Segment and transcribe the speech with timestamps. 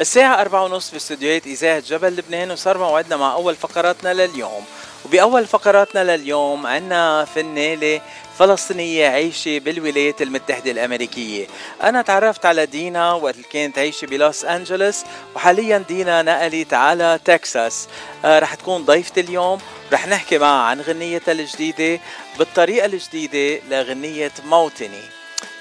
[0.00, 4.64] الساعة أربعة ونص في استديوهات إذاعة جبل لبنان وصار موعدنا مع أول فقراتنا لليوم.
[5.04, 8.00] وبأول فقراتنا لليوم عنا فنانة
[8.38, 11.46] فلسطينية عايشة بالولايات المتحدة الأمريكية.
[11.82, 15.04] أنا تعرفت على دينا وقت كانت عايشة بلوس أنجلوس
[15.36, 17.88] وحاليا دينا نقلت على تكساس.
[18.24, 19.58] آه رح تكون ضيفة اليوم.
[19.92, 22.00] رح نحكي معها عن غنيتها الجديدة
[22.38, 25.02] بالطريقة الجديدة لغنية موطني.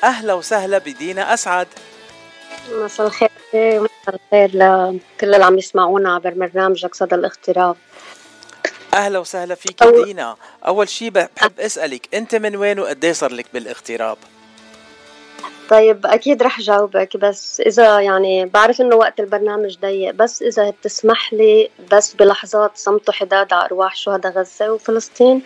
[0.03, 1.67] أهلا وسهلا بدينا أسعد.
[2.71, 3.29] مساء الخير.
[3.53, 7.75] مساء الخير لكل اللي عم يسمعونا عبر برنامجك صدى الاغتراب
[8.93, 10.03] أهلا وسهلا فيك أو...
[10.03, 10.35] دينا.
[10.67, 14.17] أول شيء بحب أسألك أنت من وين وقد إيه صار لك بالاغتراب
[15.69, 21.33] طيب أكيد رح جاوبك بس إذا يعني بعرف إنه وقت البرنامج ضيق بس إذا بتسمح
[21.33, 25.41] لي بس بلحظات صمت حداد على أرواح شهداء غزة وفلسطين.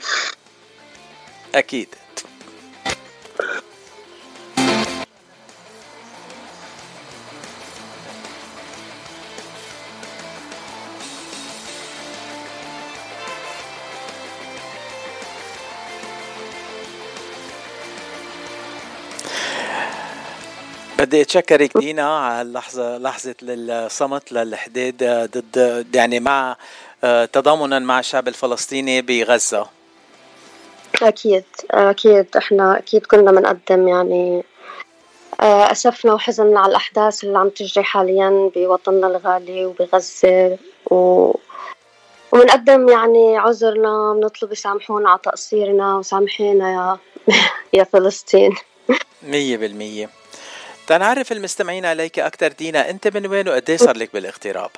[1.56, 1.96] أكيد.
[21.02, 26.56] بدي اتشكرك دينا على اللحظة لحظة الصمت للحداد ضد يعني مع
[27.34, 29.68] تضامنا مع الشعب الفلسطيني بغزة.
[31.02, 32.28] أكيد أكيد.
[32.38, 34.44] إحنا أكيد كلنا بنقدم يعني
[35.40, 40.58] أسفنا وحزننا على الأحداث اللي عم تجري حاليا بوطننا الغالي وبغزة.
[40.92, 41.32] و
[42.32, 46.98] وبنقدم يعني عذرنا بنطلب يسامحونا على تقصيرنا وسامحينا يا
[47.80, 48.56] يا فلسطين.
[49.24, 50.21] مية بالمية.
[50.92, 54.70] تنعرف المستمعين عليك أكثر دينا أنت من وين وقد صار لك بالاغتراب؟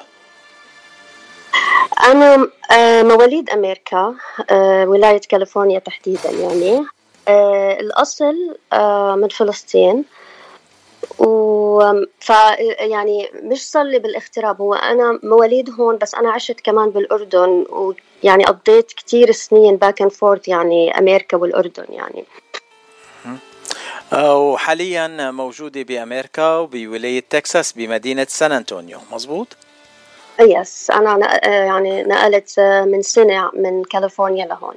[2.03, 4.15] أنا آه، مواليد أمريكا
[4.49, 6.85] آه، ولاية كاليفورنيا تحديدا يعني.
[7.27, 8.35] آه، الأصل
[9.21, 10.03] من فلسطين.
[11.19, 12.29] و ف
[12.79, 18.45] يعني مش صار لي بالاغتراب هو أنا مواليد هون بس أنا عشت كمان بالأردن ويعني
[18.45, 22.25] قضيت كثير سنين back and forth يعني أمريكا والأردن يعني.
[24.17, 29.47] وحاليا موجودة بأمريكا وبولاية تكساس بمدينة سان أنطونيو مزبوط؟
[30.39, 34.75] يس أنا يعني نقلت من سنة من كاليفورنيا لهون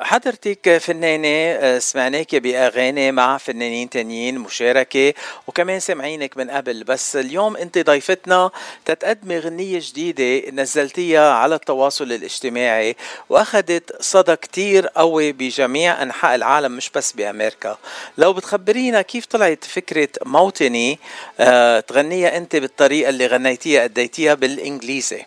[0.00, 5.14] حضرتك فنانة أه، سمعناك بأغاني مع فنانين تانيين مشاركة
[5.46, 6.84] وكمان سمعينك من قبل.
[6.84, 8.50] بس اليوم أنت ضيفتنا
[8.84, 12.96] تتقدمي غنية جديدة نزلتيها على التواصل الاجتماعي
[13.28, 17.78] وأخذت صدى كتير قوي بجميع أنحاء العالم مش بس بأمريكا.
[18.18, 20.98] لو بتخبرينا كيف طلعت فكرة موطني
[21.40, 25.24] أه تغنيها أنت بالطريقة اللي غنيتيها اديتيها بالإنجليزي؟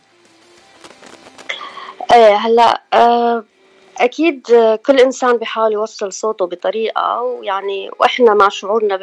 [2.14, 3.44] إيه هلأ أه
[3.98, 4.48] أكيد
[4.86, 8.98] كل إنسان بيحاول يوصل صوته بطريقة ويعني وإحنا مع شعورنا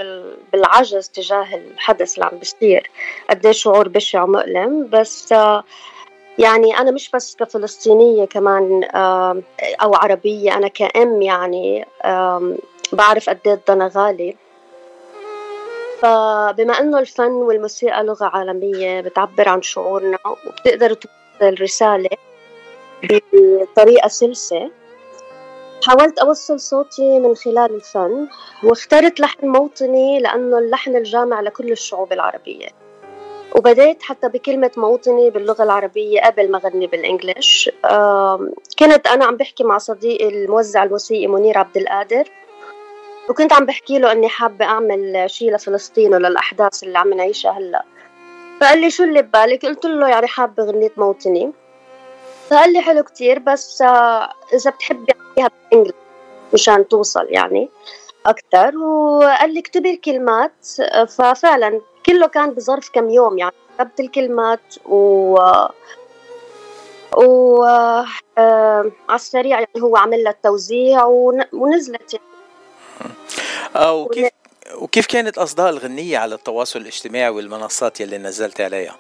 [0.53, 2.91] بالعجز تجاه الحدث اللي عم بيصير.
[3.31, 5.35] قد شعور بشع ومؤلم بس
[6.39, 8.85] يعني أنا مش بس كفلسطينية كمان
[9.83, 11.87] أو عربية أنا كأم يعني
[12.93, 14.37] بعرف قد إيه الضنا غالي.
[15.99, 22.09] فبما إنه الفن والموسيقى لغة عالمية بتعبر عن شعورنا وبتقدر توصل رسالة
[23.33, 24.71] بطريقة سلسة
[25.87, 28.29] حاولت أوصل صوتي من خلال الفن
[28.63, 32.69] واخترت لحن موطني لأنه اللحن الجامع لكل الشعوب العربية.
[33.57, 37.71] وبدأت حتى بكلمة موطني باللغة العربية قبل ما أغني بالإنجليش.
[38.79, 42.25] كنت أنا عم بحكي مع صديقي الموزع الموسيقي منير عبد القادر
[43.31, 47.85] وكنت عم بحكي له إني حابة أعمل شيء لفلسطين وللأحداث اللي عم نعيشها هلأ.
[48.61, 51.53] فقال لي شو اللي ببالك؟ قلت له يعني حابة غنية موطني.
[52.51, 55.99] فقال لي حلو كتير بس آه، إذا بتحبي أحكيها بالإنجليزي
[56.55, 57.69] مشان توصل يعني
[58.27, 58.77] أكتر.
[58.79, 60.53] وقال لي اكتبي الكلمات
[61.09, 63.53] ففعلا كله كان بظرف كم يوم يعني.
[63.79, 65.35] كتبت الكلمات و
[67.17, 68.07] و آه،
[69.09, 71.05] على السريع يعني هو عمل لها التوزيع
[71.53, 72.27] ونزلت يعني.
[73.91, 74.29] وكيف
[74.75, 78.97] وكيف كانت أصداء الغنية على التواصل الاجتماعي والمنصات يلي نزلت عليها؟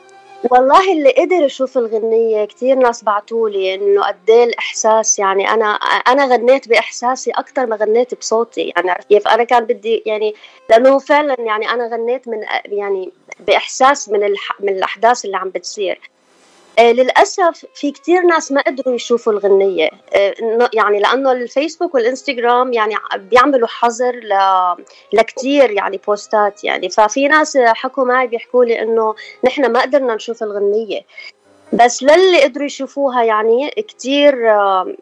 [0.50, 5.66] والله اللي قدر يشوف الغنية كثير ناس بعتولي إنه قد إيه الإحساس يعني أنا
[6.08, 10.34] أنا غنيت بإحساسي أكثر ما غنيت بصوتي يعني كيف؟ أنا كان بدي يعني
[10.70, 14.20] لأنه فعلا يعني أنا غنيت من يعني بإحساس من
[14.60, 16.00] من الأحداث اللي عم بتصير.
[16.78, 19.90] آه، للأسف في كتير ناس ما قدروا يشوفوا الغنية.
[20.14, 20.34] آه،
[20.74, 24.34] يعني لأنه الفيسبوك والإنستغرام يعني بيعملوا حظر ل...
[25.12, 26.88] لكتير يعني بوستات يعني.
[26.88, 29.14] ففي ناس حكوا معي بيحكوا لي إنه
[29.44, 31.00] نحن ما قدرنا نشوف الغنية.
[31.72, 34.34] بس للي قدروا يشوفوها يعني كتير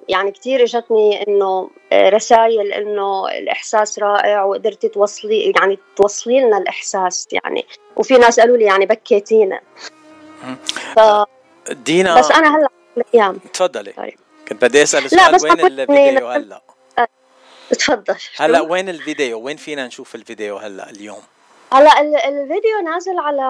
[0.08, 7.66] يعني كتير اجتني إنه رسائل إنه الإحساس رائع وقدرتي توصلي يعني توصلي لنا الإحساس يعني.
[7.96, 9.61] وفي ناس قالوا لي يعني بكيتينا.
[10.94, 11.00] ف
[11.70, 12.69] دينا بس أنا هلأ
[13.14, 13.93] أيام تفضلي.
[13.93, 14.19] طيب.
[14.49, 16.62] كنت بدي أسأل سؤال وين الفيديو هلأ؟
[17.70, 18.17] تفضل.
[18.37, 21.22] هلأ وين الفيديو وين فينا نشوف الفيديو هلأ اليوم؟
[21.72, 23.43] هلا الفيديو نازل على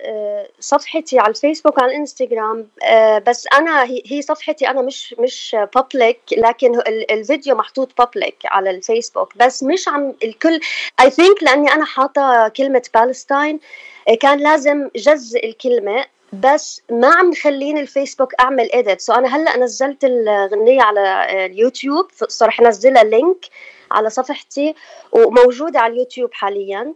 [0.00, 6.20] آه، صفحتي على الفيسبوك وعلى الانستغرام آه، بس أنا هي صفحتي أنا مش مش بابليك
[6.36, 6.80] لكن
[7.10, 10.60] الفيديو محطوط بابليك على الفيسبوك بس مش عم الكل
[11.00, 13.60] I think لأني أنا حاطة كلمة Palestine
[14.08, 19.56] آه، كان لازم جز الكلمة بس ما عم خليني الفيسبوك أعمل edit so أنا هلأ
[19.56, 23.46] نزلت الغنيه على اليوتيوب صار رح انزلها link
[23.90, 24.74] على صفحتي
[25.12, 26.94] وموجودة على اليوتيوب حاليا.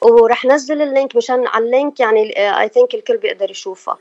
[0.00, 3.98] ورح نزل ال link مشان على ال link يعني I آه، think الكل بيقدر يشوفها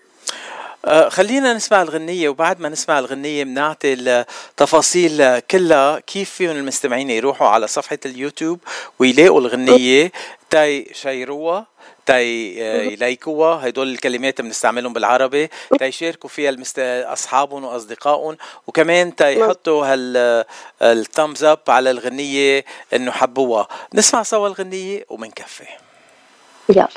[0.86, 7.48] آه، خلينا نسمع الغنية وبعد ما نسمع الغنية بنعطي التفاصيل كلها كيف فيهم المستمعين يروحوا
[7.48, 8.60] على صفحة اليوتيوب
[9.00, 10.12] ويلاقوا الغنية؟
[10.50, 11.66] تاي شيروها
[12.06, 15.50] تاي آه، يلايكوها هدول الكلمات بنستعملهم بالعربي
[15.80, 16.80] تاي يشاركوا فيها المست...
[16.80, 20.46] أصحابهم وأصدقائهم وكمان تاي يحطوا هال
[20.82, 23.68] ال thumbs up على الغنية إنه حبوها.
[23.94, 25.87] نسمع سوا الغنية ومنكفي.
[26.70, 26.94] Yep.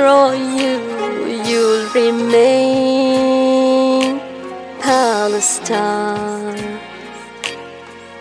[0.00, 0.80] Destroy you,
[1.44, 3.40] you'll remain
[4.80, 6.78] Palestine.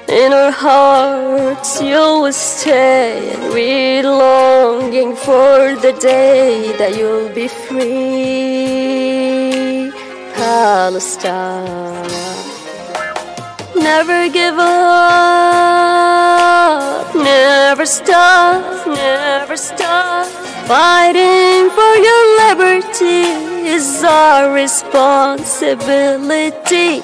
[0.10, 7.90] In our hearts you'll stay, and we're longing for the day that you'll be free,
[10.34, 12.10] Palestine.
[13.76, 14.66] Never give up,
[17.16, 20.49] never stop, never stop.
[20.70, 23.26] Fighting for your liberty
[23.66, 27.02] is our responsibility.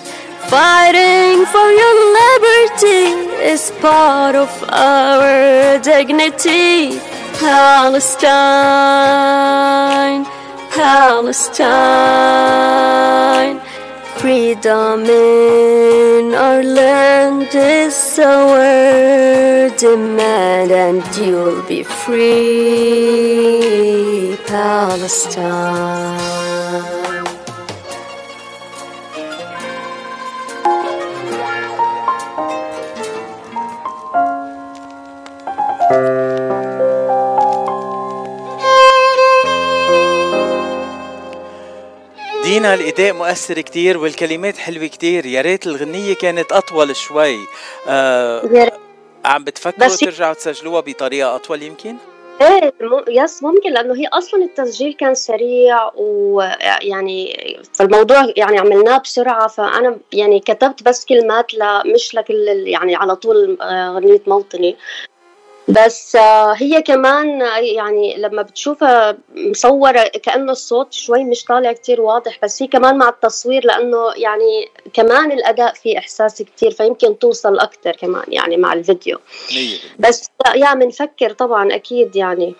[0.54, 3.10] Fighting for your liberty
[3.42, 7.00] is part of our dignity.
[7.40, 8.30] Palestine,
[10.70, 11.66] Palestine.
[14.18, 22.26] Freedom in our land is our demand, and you'll be free,
[24.48, 26.35] Palestine.
[42.56, 45.26] دينا الاداء مؤثر كتير والكلمات حلوة كتير.
[45.26, 47.38] يا ريت الغنية كانت أطول شوي.
[47.88, 48.72] آه
[49.26, 51.96] عم بتفكروا ترجعوا تسجلوها بطريقة أطول يمكن؟
[52.42, 52.74] إيه
[53.08, 57.38] يس ممكن لأنه هي أصلا التسجيل كان سريع ويعني
[57.74, 59.48] فالموضوع يعني عملناه بسرعة.
[59.48, 64.76] فأنا يعني كتبت بس كلمات لا مش لكل يعني على طول آه، غنية موطني.
[65.68, 72.02] بس آه، هي كمان آه، يعني لما بتشوفها مصورة كأنه الصوت شوي مش طالع كتير
[72.02, 77.60] واضح بس هي كمان مع التصوير لأنه يعني كمان الأداء فيه إحساس كتير فيمكن توصل
[77.60, 79.20] أكتر كمان يعني مع الفيديو.
[80.00, 82.56] بس يا بنفكر طبعا أكيد يعني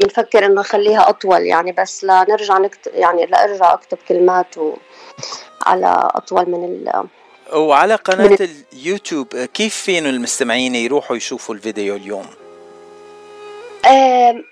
[0.00, 4.54] بنفكر آه، إنه نخليها أطول يعني بس لنرجع نكتب يعني لأرجع أكتب كلمات
[5.66, 6.64] على أطول من
[7.52, 8.38] وعلى قناة
[8.72, 12.26] اليوتيوب كيف فين المستمعين يروحوا يشوفوا الفيديو اليوم؟
[13.86, 14.42] آه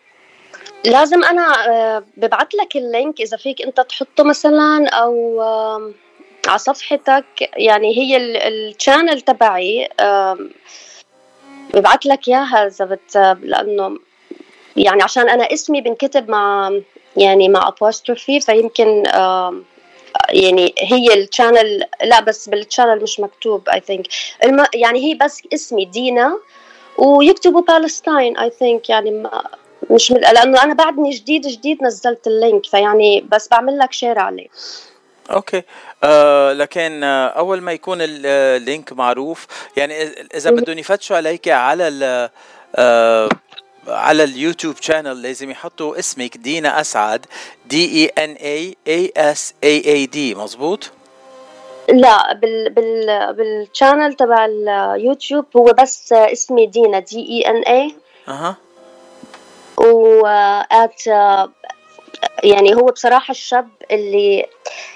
[0.85, 5.93] لازم أنا آه ببعث لك اللينك إذا فيك أنت تحطه مثلا أو آه
[6.47, 7.25] على صفحتك.
[7.57, 8.17] يعني هي
[8.49, 9.89] ال channel تبعي.
[11.75, 13.99] ببعث لك إياها إذا بت لأنه
[14.77, 16.73] يعني عشان أنا اسمي بنكتب مع
[17.17, 19.03] يعني مع apostrophe فيمكن
[20.31, 24.07] يعني هي ال channel لا بس بال channel مش مكتوب I think
[24.75, 26.39] يعني هي بس اسمي دينا
[26.99, 29.43] ويكتبوا Palestine I think يعني ما
[29.91, 30.21] مش من...
[30.21, 34.49] لأنه أنا بعدني جديد جديد نزلت ال link فيعني بس بعمل لك share عليه.
[35.31, 35.63] okay.
[36.05, 40.03] آه لكن آه أول ما يكون اللينك معروف يعني
[40.35, 42.31] إذا بدهم يفتشوا عليك على ال
[42.77, 43.29] آه
[43.89, 46.37] على اليوتيوب channel لازم يحطوا اسمك.
[46.37, 47.27] دينا أسعد.
[47.67, 50.91] D E N A A S A A D مزبوط
[51.89, 56.99] لا بال بال بال channel تبع اليوتيوب هو بس اسمي دينا.
[56.99, 57.95] D E N A
[58.29, 58.57] أها.
[59.79, 60.27] و
[60.73, 61.03] ات
[62.45, 64.47] يعني هو بصراحة الشاب اللي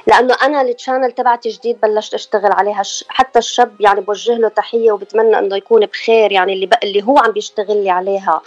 [0.06, 2.82] لأنه أنا ال channel تبعتي جديد بلشت أشتغل عليها.
[3.08, 7.32] حتى الشاب يعني بوجه له تحية وبتمنى إنه يكون بخير يعني اللي اللي هو عم
[7.32, 8.42] بيشتغل لي عليها.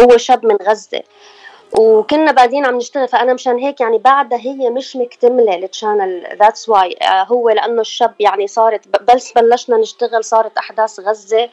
[0.00, 1.02] هو شاب من غزة.
[1.78, 6.68] وكنا بعدين عم نشتغل فأنا مشان هيك يعني بعدها هي مش مكتملة ال channel that's
[6.68, 11.48] why هو لأنه الشاب يعني صارت بس بلشنا نشتغل صارت أحداث غزة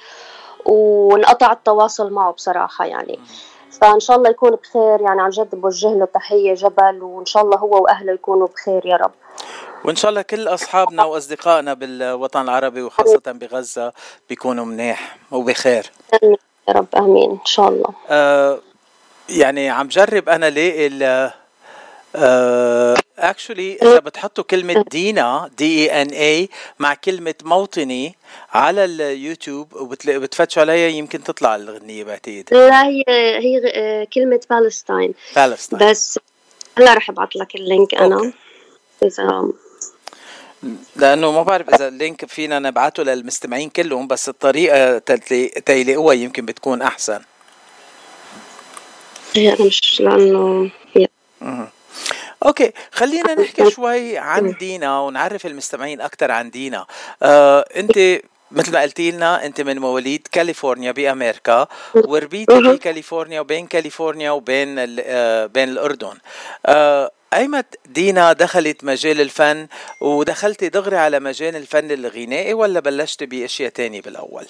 [0.65, 3.19] وانقطع التواصل معه بصراحة يعني.
[3.81, 5.01] فإن شاء الله يكون بخير.
[5.01, 8.95] يعني عن جد بوجه له تحية جبل وإن شاء الله هو وأهله يكونوا بخير يا
[8.95, 9.11] رب.
[9.85, 13.93] وإن شاء الله كل أصحابنا وأصدقائنا بالوطن العربي وخاصة بغزة
[14.29, 15.91] بيكونوا منيح وبخير.
[16.23, 17.31] آمين يا رب آمين.
[17.31, 17.93] إن شاء الله.
[18.09, 18.59] آه
[19.29, 21.31] يعني عم جرب أنا لاقي ال
[22.15, 28.15] اكشولي uh, إذا بتحطوا كلمة دينا دي اي ان اي مع كلمة موطني
[28.53, 32.45] على اليوتيوب وبتفتشوا عليها يمكن تطلع الغنيه بعتقد.
[32.51, 36.19] لا هي هي كلمة Palestine Palestine بس
[36.77, 38.33] هلا رح أبعث لك ال link أنا.
[39.03, 39.51] إذا
[40.95, 44.97] لأنه ما بعرف إذا ال link فينا نبعته للمستمعين كلهم بس الطريقة
[45.65, 47.21] تيلاقوها يمكن بتكون أحسن.
[49.35, 50.71] هي مش لأنه
[52.45, 56.85] Okay خلينا نحكي شوي عن دينا ونعرف المستمعين أكثر عن دينا.
[57.23, 58.21] آه، أنت
[58.51, 64.75] مثل ما قلتي لنا أنت من مواليد كاليفورنيا بأمريكا وربيتي في كاليفورنيا وبين كاليفورنيا وبين
[64.99, 66.17] آه بين الأردن.
[66.65, 69.67] آه ايمت دينا دخلت مجال الفن
[70.01, 74.45] ودخلتي دغري على مجال الفن الغنائي ولا بلشتي بأشياء تانية بالأول؟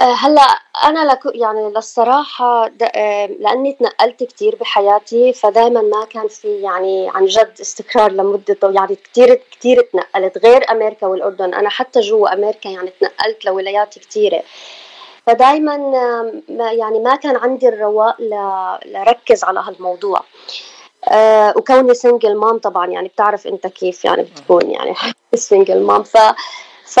[0.00, 0.42] آه، هلا
[0.84, 7.26] أنا لك يعني للصراحة آه، لأني تنقلت كثير بحياتي فدائما ما كان في يعني عن
[7.26, 11.54] جد استقرار لمدة يعني كثير كثير تنقلت غير أمريكا والأردن.
[11.54, 14.42] أنا حتى جوا أمريكا يعني تنقلت لولايات كثيره
[15.26, 15.74] فدائما
[16.48, 18.16] يعني ما كان عندي الرواق
[18.86, 20.20] لركز على هالموضوع.
[21.08, 24.94] أه وكوني single mom طبعا يعني بتعرف أنت كيف يعني بتكون يعني
[25.34, 26.16] single mom ف
[26.84, 27.00] ف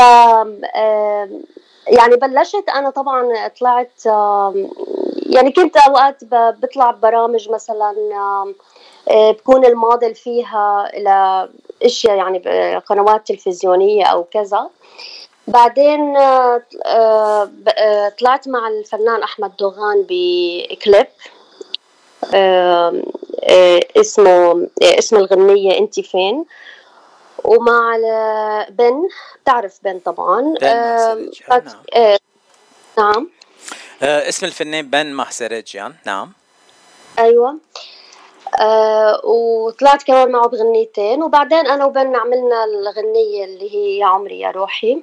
[1.86, 4.06] يعني بلشت أنا طبعا طلعت
[5.26, 7.94] يعني كنت أوقات بطلع ببرامج مثلا
[9.08, 12.38] آه، بكون الموديل فيها لاشياء يعني
[12.76, 14.70] قنوات تلفزيونية أو كذا.
[15.48, 21.06] بعدين آه، آه، طلعت مع الفنان أحمد دوغان بكليب
[23.96, 26.44] اسمه اسم الغنية انت فين.
[27.44, 27.96] ومع
[28.68, 29.08] بن
[29.44, 30.40] تعرف بن طبعا.
[30.60, 31.14] بن آه
[31.50, 31.82] نعم.
[31.96, 32.18] آه
[32.98, 33.30] نعم.
[34.02, 36.32] آه اسم الفنان بن محسرجيان نعم.
[37.18, 37.58] أيوه.
[38.60, 44.50] آه وطلعت كمان معه بغنيتين وبعدين أنا وبن عملنا الغنية اللي هي يا عمري يا
[44.50, 45.02] روحي.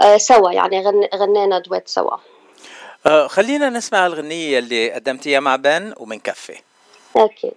[0.00, 2.16] آه سوا يعني غن غنينا دويت سوا.
[3.06, 6.58] آه خلينا نسمع الغنية اللي قدمتيها مع بن ومنكفي
[7.16, 7.54] أكيد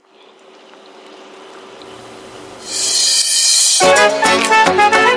[3.79, 5.12] Thank you.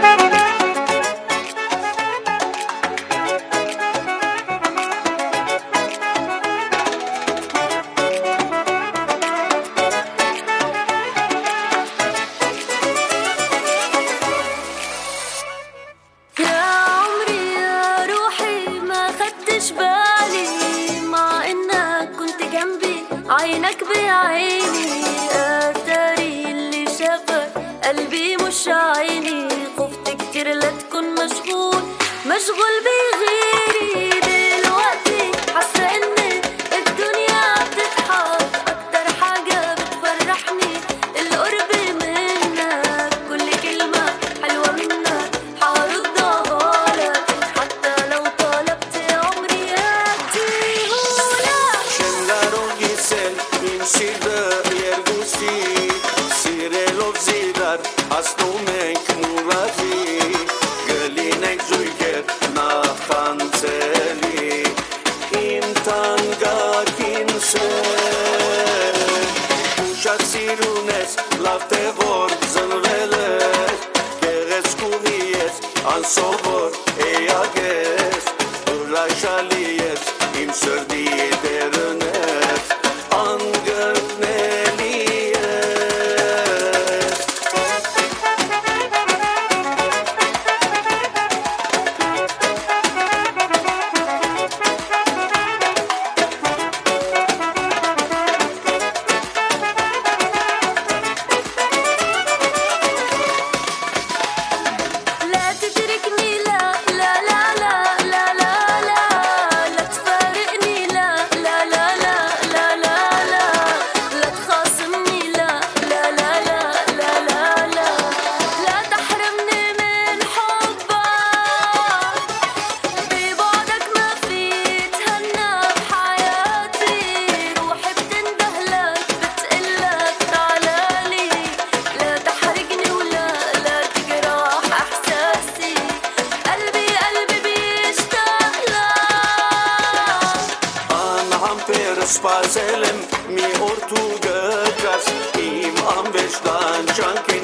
[142.47, 142.99] Սպասել եմ
[143.37, 145.07] մի օր դու գկաս
[145.47, 147.36] իմ անվեջ տանջանքին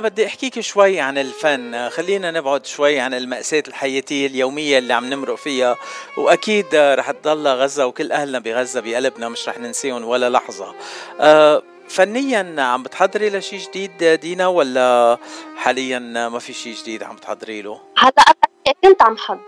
[0.00, 1.88] بدي أحكيك شوي عن الفن.
[1.88, 5.76] خلينا نبعد شوي عن المأساة الحياتية اليومية اللي عم نمرق فيها.
[6.16, 10.74] وأكيد رح تضل غزة وكل أهلنا بغزة بقلبنا مش رح ننسيهم ولا لحظة.
[11.20, 15.18] أه فنيا عم بتحضري لشي جديد دينا ولا
[15.56, 19.40] حاليا ما في شي جديد عم بتحضري له؟ هلا أنا كنت عم حضر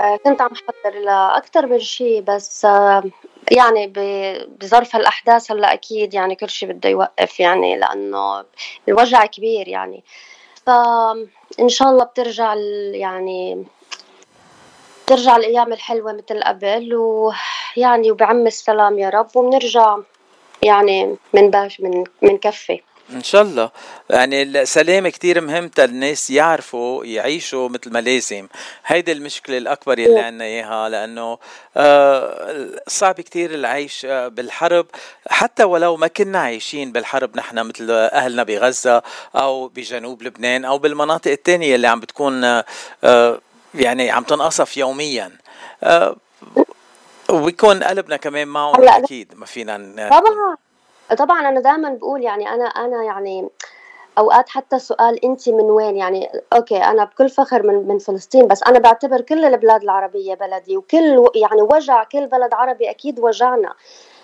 [0.00, 3.04] آه، كنت عم حضر لأكتر من شيء بس آه،
[3.50, 3.92] يعني
[4.60, 8.44] بظرف الأحداث هلأ أكيد يعني كل شيء بده يوقف يعني لأنه
[8.88, 10.04] الوجع كبير يعني.
[10.66, 12.54] فإن شاء الله بترجع
[12.92, 13.64] يعني
[15.04, 19.98] بترجع الأيام الحلوة مثل قبل ويعني وبعم السلام يا رب وبنرجع
[20.62, 23.70] يعني من باش من من كفي إن شاء الله.
[24.10, 28.48] يعني السلام كتير مهم الناس يعرفوا يعيشوا مثل ما لازم.
[28.86, 31.38] هيدي المشكلة الأكبر يلي عنا إياها لأنه
[31.76, 34.86] آه، صعب كتير العيش آه، بالحرب.
[35.30, 39.02] حتى ولو ما كنا عايشين بالحرب نحن مثل أهلنا بغزة
[39.36, 42.44] أو بجنوب لبنان أو بالمناطق التانية اللي عم بتكون
[43.04, 43.40] آه،
[43.74, 45.32] يعني عم تنقصف يوميا.
[45.82, 46.16] آه،
[47.30, 49.76] وبيكون قلبنا كمان معهم أكيد ما فينا
[50.10, 50.56] طبعا.
[51.14, 53.48] طبعا أنا دائما بقول يعني أنا أنا يعني
[54.18, 58.62] أوقات حتى سؤال انت من وين؟ يعني أوكي أنا بكل فخر من من فلسطين بس
[58.62, 63.74] أنا بعتبر كل البلاد العربية بلدي وكل يعني وجع كل بلد عربي أكيد وجعنا.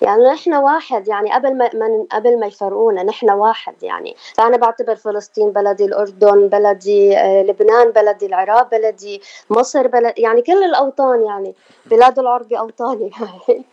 [0.02, 4.16] يعني نحن واحد يعني قبل ما ما- قبل ما يفرقونا نحن واحد يعني.
[4.35, 10.64] فأنا بعتبر فلسطين بلدي الأردن بلدي آه، لبنان بلدي العراق بلدي مصر بلد يعني كل
[10.64, 11.55] الأوطان يعني
[11.87, 13.11] بلاد العرب اوطاني
[13.48, 13.66] هيك.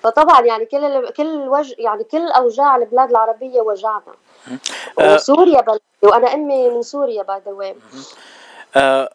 [0.00, 4.02] فطبعا يعني كل كل وجه يعني كل أوجاع البلاد العربية وجعنا.
[4.98, 7.76] وسوريا بلدي وأنا أمي من سوريا by the way
[8.76, 9.10] آه،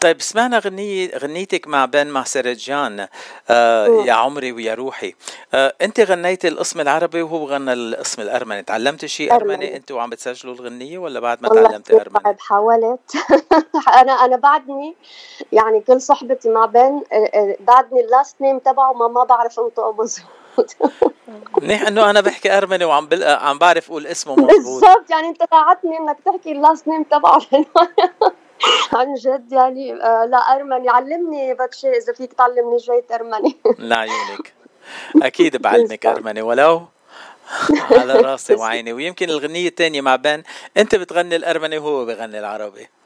[0.00, 3.08] طيب سمعنا غنية غنيتك مع بن مع سرجان
[3.50, 3.86] آه.
[3.86, 5.14] يا عمري ويا روحي.
[5.54, 8.62] آه أنت غنيتي القسم العربي وهو غنى القسم الأرمني.
[8.62, 9.54] تعلمتي شيء أرمني.
[9.54, 9.76] أرمني.
[9.76, 13.00] انت وعم بتسجلوا الغنية ولا بعد ما كثير أرمني؟ بعد حاولت.
[14.00, 14.96] أنا أنا بعدني
[15.52, 19.60] يعني كل صحبتي مع بن آه، آه، بعدني ال last name تبعه ما ما بعرف
[19.60, 20.43] أنطقه مزبوط
[21.62, 24.50] منيح انه أنا بحكي أرمني وعم بلقى عم بعرف أقول اسمه مضبوط.
[24.50, 27.40] بالضبط يعني أنت قاعدتني إنك تحكي ال last name تبعه
[28.92, 30.88] عن جد يعني آه لا أرمني.
[30.88, 33.56] علمني باتشي إذا فيك تعلمني شوية أرمني.
[33.78, 34.52] لعيونك
[35.22, 36.82] أكيد بعلمك أرمني ولو
[37.90, 38.92] على راسي وعيني.
[38.92, 40.42] ويمكن الغنية الثانية مع بن
[40.76, 42.82] أنت بتغني الأرمني وهو بغني العربي.
[42.82, 43.03] آه،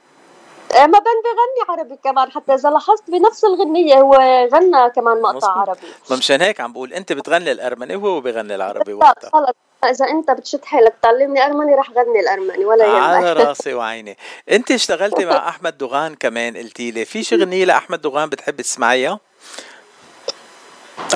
[0.74, 4.14] ما بن بغني عربي كمان حتى إذا لاحظت بنفس الغنية هو
[4.52, 5.68] غنى كمان مقطع مظبوط.
[5.68, 5.86] عربي.
[6.10, 9.30] ما مشان هيك عم بقول أنت بتغني الأرمني وهو بغني العربي وقتها.
[9.30, 9.54] خلص.
[9.84, 14.16] إذا أنت بتشد حيلك تعلمني أرمني رح غني الأرمني ولا على يهمك راسي وعيني.
[14.50, 19.20] أنت اشتغلتي مع أحمد دوغان كمان قلتي لي في شي غنية لأحمد دوغان بتحبي تسمعيها؟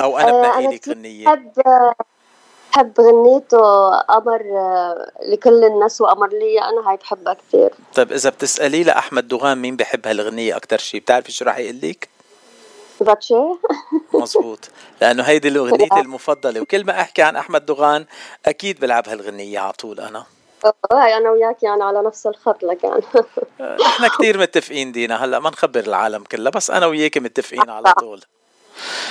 [0.03, 1.51] أو أنا آه، بنقي لك بحب
[2.73, 6.61] بحب غنيته قمر آه، لكل الناس وقمر لي.
[6.61, 7.73] أنا هاي بحبها كثير.
[7.95, 12.09] طيب إذا بتسألي لأحمد دوغان مين بحب هالغنية أكثر شي بتعرفي شو راح يقول لك؟
[13.01, 13.35] باتشي.
[14.13, 14.69] مزبوط.
[15.01, 16.61] لأنه هيدي اغنيتي المفضلة.
[16.61, 18.05] وكل ما أحكي عن أحمد دوغان
[18.45, 20.23] أكيد بلعب هالغنية على طول أنا.
[20.93, 23.01] هاي أنا وياك يعني على نفس الخط لكان.
[23.85, 25.25] نحن كثير متفقين دينا.
[25.25, 28.21] هلأ ما نخبر العالم كلها بس أنا وياك متفقين على طول.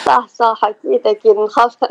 [0.07, 1.77] صح صح أكيد أكيد نخاف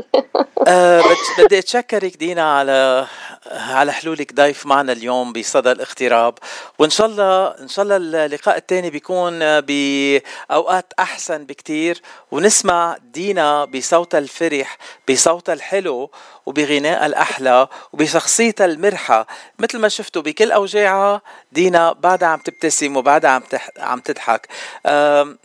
[0.67, 1.01] أه
[1.39, 3.07] بدي أتشكرك دينا على
[3.51, 6.34] على حلولك ضيف معنا اليوم بصدى الاغتراب
[6.79, 12.01] وإن شاء الله إن شاء الله اللقاء الثاني بيكون بأوقات أحسن بكتير.
[12.31, 14.77] ونسمع دينا بصوتها الفرح
[15.10, 16.12] بصوتها الحلو
[16.45, 19.27] وبغنائها الأحلى وبشخصيتها المرحة.
[19.60, 23.43] مثل ما شفتوا بكل اوجاعها دينا بعدها عم تبتسم وبعدها عم.
[23.79, 24.47] عم تضحك.
[24.86, 25.38] أم،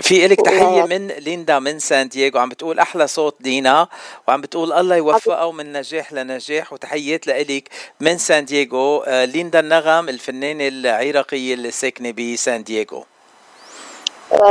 [0.00, 3.88] في إلك تحية من ليندا من سان دييغو عم بتقول أحلى صوت دينا
[4.28, 6.72] وعم بتقول الله يوفقها ومن نجاح لنجاح.
[6.72, 7.68] وتحيات لإلك
[8.00, 13.04] من سان دييغو آه، ليندا النغم الفنانة العراقية اللي ساكنة بسان دييغو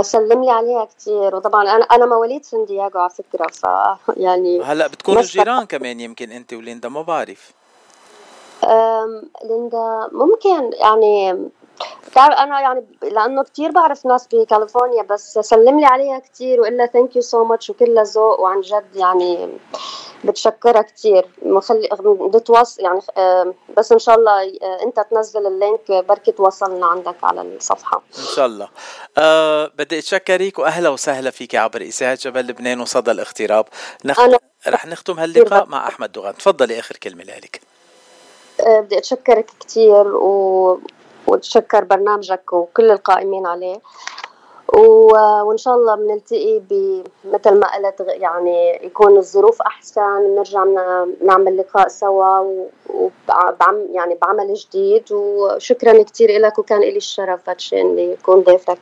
[0.01, 3.65] سلم لي عليها كثير وطبعا أنا أنا مواليد سان دييغو على فكرة ف
[4.17, 7.51] يعني هلأ بتكونوا جيران كمان يمكن أنت وليندا ما بعرف.
[9.43, 11.37] ليندا ممكن يعني
[12.11, 16.85] بتعرف أنا يعني لأنه كثير بعرف ناس بكاليفورنيا بس سلم لي عليها كثير وقول لها
[16.85, 19.49] thank you so much وكلها ذوق وعن جد يعني
[20.23, 21.89] بتشكرها كثير مخلي
[22.33, 22.99] بتواصل يعني
[23.77, 28.01] بس إن شاء الله أه، أنت تنزل ال link بركي توصلنا عندك على الصفحة.
[28.19, 28.69] إن شاء الله.
[29.17, 33.65] أه بدي أتشكرك وأهلا وسهلا فيك عبر إذاعة جبل لبنان وصدى الاغتراب.
[34.05, 34.21] نخ...
[34.21, 34.37] أنا-
[34.67, 36.37] رح نختم هاللقاء مع أحمد دوغان.
[36.37, 37.61] تفضلي آخر كلمة لك
[38.61, 40.79] أه، بدي أتشكرك كثير و...
[41.27, 43.75] واتشكر برنامجك وكل القائمين عليه.
[45.43, 46.61] وإن شاء الله بنلتقي.
[47.25, 52.65] مثل ما قلت يعني يكون الظروف أحسن نرجع ن- نعمل لقاء سوا.
[52.89, 58.77] وبعم يعني بعمل جديد وشكرا كثير لك وكان لي الشرف باتشي اني اكون ضيفتك